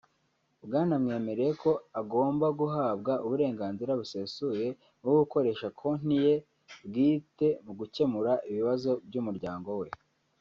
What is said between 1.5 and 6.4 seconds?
ko agomba guhabwa uburenganzira busesuye bwo gukoresha konti ye